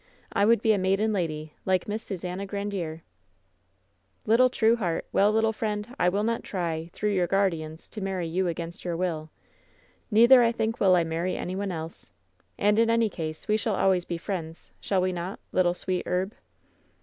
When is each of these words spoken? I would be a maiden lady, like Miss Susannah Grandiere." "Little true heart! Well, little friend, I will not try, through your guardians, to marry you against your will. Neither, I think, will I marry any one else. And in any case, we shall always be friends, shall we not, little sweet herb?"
I 0.33 0.45
would 0.45 0.63
be 0.63 0.73
a 0.73 0.79
maiden 0.79 1.13
lady, 1.13 1.53
like 1.63 1.87
Miss 1.87 2.01
Susannah 2.01 2.47
Grandiere." 2.47 3.01
"Little 4.25 4.49
true 4.49 4.75
heart! 4.75 5.05
Well, 5.13 5.31
little 5.31 5.53
friend, 5.53 5.93
I 5.99 6.09
will 6.09 6.23
not 6.23 6.41
try, 6.43 6.89
through 6.91 7.11
your 7.13 7.27
guardians, 7.27 7.87
to 7.89 8.01
marry 8.01 8.25
you 8.25 8.47
against 8.47 8.83
your 8.83 8.97
will. 8.97 9.29
Neither, 10.09 10.41
I 10.41 10.53
think, 10.53 10.79
will 10.79 10.95
I 10.95 11.03
marry 11.03 11.37
any 11.37 11.55
one 11.55 11.71
else. 11.71 12.09
And 12.57 12.79
in 12.79 12.89
any 12.89 13.09
case, 13.11 13.47
we 13.47 13.57
shall 13.57 13.75
always 13.75 14.05
be 14.05 14.17
friends, 14.17 14.71
shall 14.79 15.01
we 15.03 15.11
not, 15.13 15.39
little 15.51 15.75
sweet 15.75 16.07
herb?" 16.07 16.33